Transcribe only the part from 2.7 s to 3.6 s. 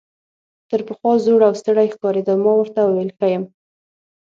وویل ښه یم.